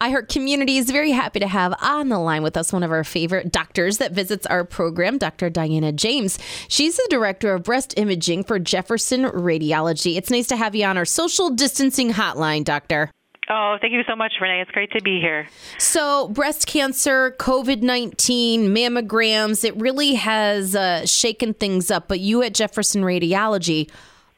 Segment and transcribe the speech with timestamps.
[0.00, 3.02] iHeart Community is very happy to have on the line with us one of our
[3.02, 5.48] favorite doctors that visits our program, Dr.
[5.48, 6.38] Diana James.
[6.68, 10.16] She's the director of breast imaging for Jefferson Radiology.
[10.16, 13.10] It's nice to have you on our social distancing hotline, Doctor.
[13.48, 14.60] Oh, thank you so much, Renee.
[14.60, 15.48] It's great to be here.
[15.78, 22.06] So, breast cancer, COVID 19, mammograms, it really has uh, shaken things up.
[22.06, 23.88] But you at Jefferson Radiology,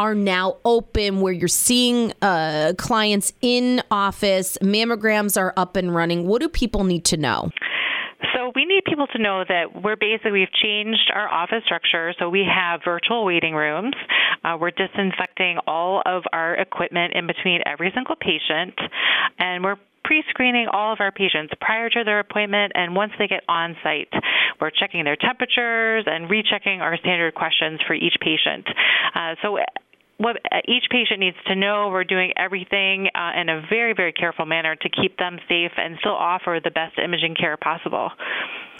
[0.00, 6.26] are now open where you're seeing uh, clients in office, mammograms are up and running.
[6.26, 7.50] What do people need to know?
[8.32, 12.14] So we need people to know that we're basically we've changed our office structure.
[12.18, 13.92] So we have virtual waiting rooms.
[14.42, 18.72] Uh, we're disinfecting all of our equipment in between every single patient,
[19.38, 23.42] and we're pre-screening all of our patients prior to their appointment and once they get
[23.48, 24.08] on site.
[24.60, 28.66] We're checking their temperatures and rechecking our standard questions for each patient.
[29.14, 29.58] Uh, so
[30.20, 30.36] what
[30.68, 31.88] each patient needs to know.
[31.90, 35.96] We're doing everything uh, in a very, very careful manner to keep them safe and
[36.00, 38.10] still offer the best imaging care possible.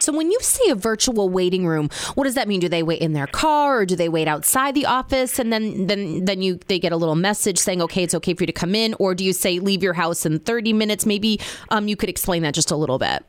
[0.00, 2.58] So when you say a virtual waiting room, what does that mean?
[2.58, 5.86] Do they wait in their car or do they wait outside the office and then
[5.86, 8.52] then then you they get a little message saying okay, it's okay for you to
[8.52, 11.06] come in or do you say leave your house in 30 minutes?
[11.06, 13.24] Maybe um, you could explain that just a little bit.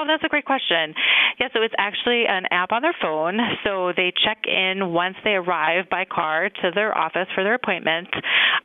[0.00, 0.94] Oh, that's a great question.
[1.38, 3.38] Yeah, so it's actually an app on their phone.
[3.64, 8.08] So they check in once they arrive by car to their office for their appointment.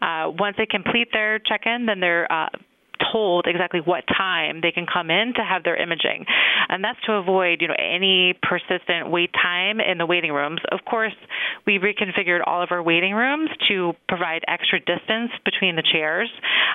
[0.02, 2.48] Uh, once they complete their check in, then they're uh,
[3.16, 6.26] told exactly what time they can come in to have their imaging.
[6.68, 10.60] And that's to avoid, you know, any persistent wait time in the waiting rooms.
[10.72, 11.16] Of course,
[11.66, 16.30] we reconfigured all of our waiting rooms to provide extra distance between the chairs.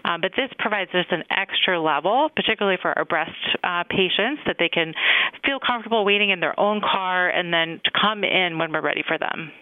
[0.04, 3.32] Um, but this provides us an extra level, particularly for our breast
[3.62, 4.94] uh, patients, that they can
[5.44, 9.18] feel comfortable waiting in their own car and then come in when we're ready for
[9.18, 9.52] them.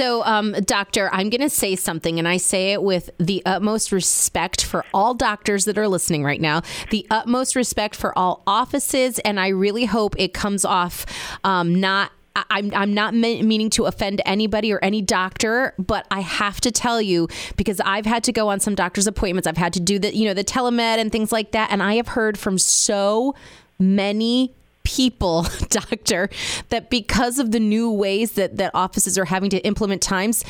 [0.00, 3.92] So, um, doctor, I'm going to say something, and I say it with the utmost
[3.92, 9.18] respect for all doctors that are listening right now, the utmost respect for all offices,
[9.18, 11.04] and I really hope it comes off
[11.44, 12.12] um, not
[12.48, 17.02] I'm, I'm not meaning to offend anybody or any doctor, but I have to tell
[17.02, 19.46] you because I've had to go on some doctor's appointments.
[19.46, 21.70] I've had to do the, you know, the telemed and things like that.
[21.72, 23.34] And I have heard from so
[23.78, 24.54] many
[24.84, 26.28] people, doctor,
[26.68, 30.44] that because of the new ways that, that offices are having to implement times,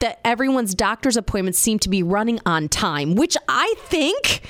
[0.00, 4.42] that everyone's doctor's appointments seem to be running on time, which I think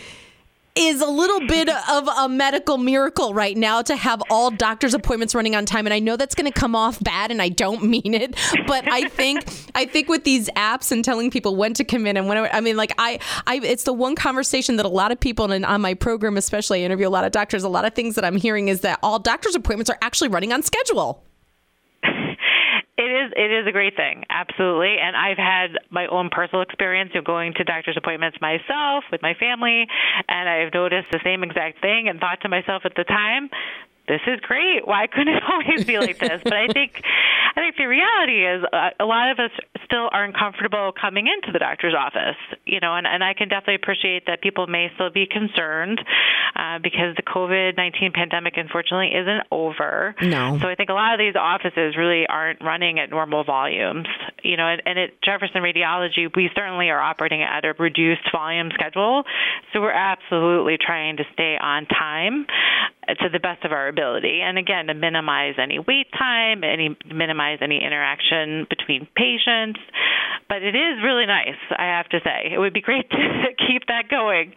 [0.75, 5.34] is a little bit of a medical miracle right now to have all doctor's appointments
[5.34, 5.87] running on time.
[5.87, 8.91] And I know that's going to come off bad and I don't mean it but
[8.91, 9.44] I think
[9.75, 12.61] I think with these apps and telling people when to come in and when I
[12.61, 15.81] mean like I I it's the one conversation that a lot of people and on
[15.81, 18.37] my program especially I interview a lot of doctors a lot of things that I'm
[18.37, 21.25] hearing is that all doctor's appointments are actually running on schedule
[22.98, 24.97] it is it is a great thing, absolutely.
[25.00, 29.34] And I've had my own personal experience of going to doctor's appointments myself with my
[29.34, 29.86] family,
[30.28, 33.48] and I've noticed the same exact thing and thought to myself at the time,
[34.08, 34.86] this is great.
[34.86, 36.42] Why couldn't it always be like this?
[36.44, 37.02] but I think,
[37.56, 39.52] I think the reality is uh, a lot of us
[39.92, 42.41] still aren't comfortable coming into the doctor's office.
[42.64, 46.00] You know, and, and I can definitely appreciate that people may still be concerned
[46.56, 50.14] uh, because the COVID nineteen pandemic, unfortunately, isn't over.
[50.22, 50.58] No.
[50.62, 54.08] So I think a lot of these offices really aren't running at normal volumes.
[54.42, 58.70] You know, and, and at Jefferson Radiology, we certainly are operating at a reduced volume
[58.72, 59.25] schedule.
[59.72, 62.47] So we're absolutely trying to stay on time
[63.21, 64.41] to the best of our ability.
[64.43, 69.81] And again, to minimize any wait time, any minimize any interaction between patients.
[70.49, 72.50] But it is really nice, I have to say.
[72.53, 74.55] It would be great to keep that going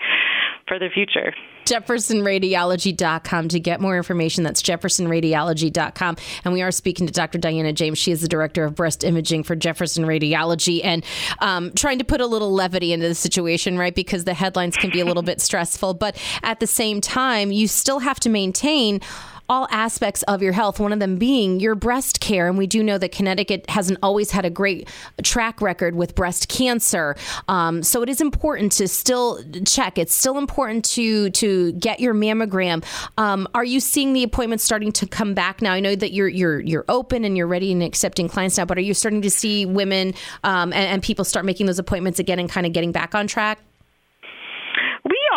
[0.68, 1.34] for the future.
[1.66, 4.44] JeffersonRadiology.com to get more information.
[4.44, 6.18] That's JeffersonRadiology.com.
[6.44, 7.40] And we are speaking to Dr.
[7.40, 7.98] Diana James.
[7.98, 11.04] She is the director of breast imaging for Jefferson Radiology and
[11.40, 13.96] um, trying to put a little levity into the situation, right?
[13.96, 15.96] Because the headlines can be a little bit stressful.
[15.96, 19.02] But at the same time, you still have to maintain
[19.50, 22.48] all aspects of your health, one of them being your breast care.
[22.48, 24.90] And we do know that Connecticut hasn't always had a great
[25.24, 27.16] track record with breast cancer.
[27.48, 29.98] Um, so it is important to still check.
[29.98, 32.84] It's still important to to get your mammogram.
[33.18, 35.74] Um, are you seeing the appointments starting to come back now?
[35.74, 38.78] I know that you're you're you're open and you're ready and accepting clients now, but
[38.78, 40.14] are you starting to see women
[40.44, 43.28] um, and, and people start making those appointments again and kind of getting back on
[43.28, 43.60] track?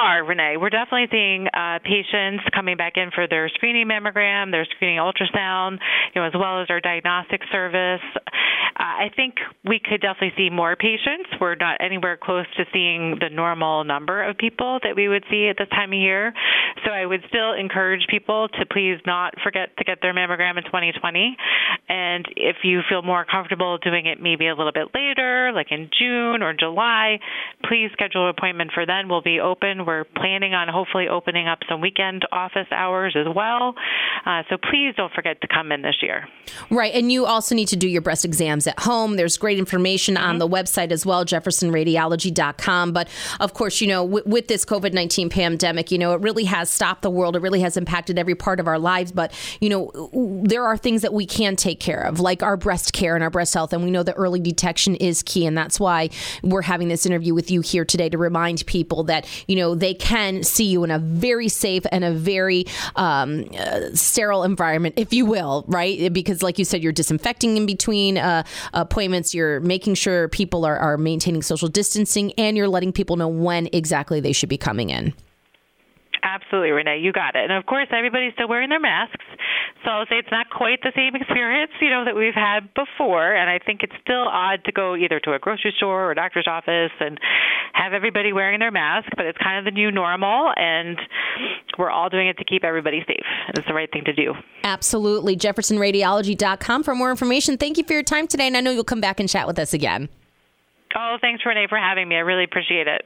[0.08, 0.56] Are, Renee.
[0.56, 5.78] We're definitely seeing uh, patients coming back in for their screening mammogram, their screening ultrasound,
[6.14, 8.00] you know, as well as our diagnostic service.
[8.78, 9.34] I think
[9.66, 11.30] we could definitely see more patients.
[11.40, 15.48] We're not anywhere close to seeing the normal number of people that we would see
[15.48, 16.32] at this time of year.
[16.84, 20.64] So I would still encourage people to please not forget to get their mammogram in
[20.64, 21.36] 2020.
[21.88, 25.90] And if you feel more comfortable doing it maybe a little bit later, like in
[25.98, 27.18] June or July,
[27.64, 29.08] please schedule an appointment for then.
[29.08, 29.86] We'll be open.
[29.86, 33.74] We're planning on hopefully opening up some weekend office hours as well.
[34.24, 36.28] Uh, so please don't forget to come in this year.
[36.70, 36.94] Right.
[36.94, 39.16] And you also need to do your breast exams at home.
[39.16, 40.24] There's great information mm-hmm.
[40.24, 42.92] on the website as well, jeffersonradiology.com.
[42.92, 43.08] But
[43.40, 46.70] of course, you know, w- with this COVID 19 pandemic, you know, it really has
[46.70, 47.36] stopped the world.
[47.36, 49.12] It really has impacted every part of our lives.
[49.12, 50.10] But, you know,
[50.44, 53.30] there are things that we can take care of, like our breast care and our
[53.30, 53.72] breast health.
[53.72, 55.46] And we know that early detection is key.
[55.46, 56.10] And that's why
[56.42, 59.94] we're having this interview with you here today to remind people that, you know, they
[59.94, 62.64] can see you in a very safe and a very
[62.96, 66.12] um, uh, sterile environment, if you will, right?
[66.12, 70.76] Because, like you said, you're disinfecting in between uh, appointments, you're making sure people are,
[70.78, 74.90] are maintaining social distancing, and you're letting people know when exactly they should be coming
[74.90, 75.14] in.
[76.28, 77.48] Absolutely, Renee, you got it.
[77.48, 79.24] And of course, everybody's still wearing their masks.
[79.84, 83.34] So I'll say it's not quite the same experience, you know, that we've had before.
[83.34, 86.14] And I think it's still odd to go either to a grocery store or a
[86.14, 87.18] doctor's office and
[87.72, 90.52] have everybody wearing their mask, but it's kind of the new normal.
[90.56, 90.98] And
[91.78, 93.24] we're all doing it to keep everybody safe.
[93.54, 94.34] It's the right thing to do.
[94.64, 95.36] Absolutely.
[95.36, 97.56] JeffersonRadiology.com for more information.
[97.56, 98.48] Thank you for your time today.
[98.48, 100.08] And I know you'll come back and chat with us again.
[100.96, 102.16] Oh, thanks, Renee, for having me.
[102.16, 103.02] I really appreciate it.